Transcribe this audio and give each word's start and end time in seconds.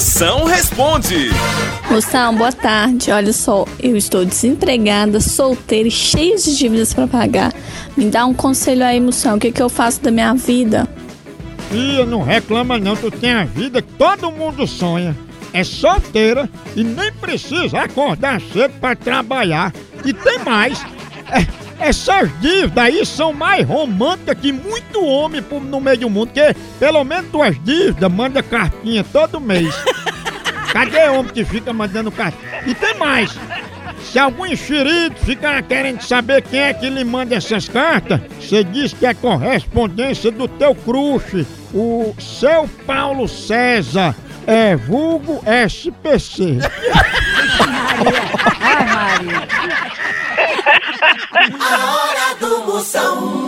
Moção 0.00 0.44
responde. 0.44 1.28
Moção, 1.90 2.34
boa 2.34 2.50
tarde. 2.50 3.10
Olha 3.10 3.34
só, 3.34 3.66
eu 3.78 3.98
estou 3.98 4.24
desempregada, 4.24 5.20
solteira 5.20 5.88
e 5.88 5.90
cheia 5.90 6.38
de 6.38 6.56
dívidas 6.56 6.94
para 6.94 7.06
pagar. 7.06 7.52
Me 7.94 8.06
dá 8.06 8.24
um 8.24 8.32
conselho 8.32 8.82
aí, 8.82 8.98
Moção, 8.98 9.36
o 9.36 9.38
que, 9.38 9.52
que 9.52 9.60
eu 9.60 9.68
faço 9.68 10.00
da 10.00 10.10
minha 10.10 10.32
vida? 10.32 10.88
Filha, 11.70 12.06
não 12.06 12.22
reclama 12.22 12.78
não, 12.78 12.96
tu 12.96 13.10
tem 13.10 13.32
a 13.32 13.44
vida 13.44 13.82
que 13.82 13.92
todo 13.92 14.32
mundo 14.32 14.66
sonha. 14.66 15.14
É 15.52 15.62
solteira 15.62 16.48
e 16.74 16.82
nem 16.82 17.12
precisa 17.12 17.80
acordar 17.80 18.40
cedo 18.40 18.72
pra 18.80 18.96
trabalhar. 18.96 19.70
E 20.02 20.14
tem 20.14 20.38
mais. 20.38 20.82
É, 21.30 21.46
essas 21.80 22.30
dívidas 22.40 22.76
aí 22.76 23.06
são 23.06 23.32
mais 23.32 23.66
românticas 23.66 24.38
que 24.38 24.52
muito 24.52 25.04
homem 25.04 25.42
no 25.62 25.80
meio 25.80 25.98
do 25.98 26.10
mundo, 26.10 26.28
porque 26.28 26.54
pelo 26.78 27.02
menos 27.04 27.30
tuas 27.30 27.56
dívidas 27.64 28.12
manda 28.12 28.42
cartinha 28.42 29.02
todo 29.02 29.40
mês. 29.40 29.74
Cadê 30.72 31.08
homem 31.08 31.32
que 31.32 31.44
fica 31.44 31.72
mandando 31.72 32.12
carta? 32.12 32.38
E 32.66 32.74
tem 32.74 32.94
mais. 32.94 33.36
Se 34.02 34.18
algum 34.18 34.46
enxerido 34.46 35.16
ficar 35.16 35.62
querendo 35.62 36.02
saber 36.02 36.42
quem 36.42 36.60
é 36.60 36.74
que 36.74 36.88
lhe 36.88 37.04
manda 37.04 37.34
essas 37.34 37.68
cartas, 37.68 38.20
você 38.40 38.62
diz 38.62 38.92
que 38.92 39.06
é 39.06 39.14
correspondência 39.14 40.30
do 40.30 40.46
teu 40.46 40.74
crush, 40.74 41.46
o 41.72 42.14
seu 42.18 42.68
Paulo 42.86 43.28
César, 43.28 44.14
é 44.46 44.76
vulgo 44.76 45.42
SPC. 45.66 46.58
A 51.58 51.94
hora 51.94 52.34
do 52.38 52.64
Moção. 52.64 53.39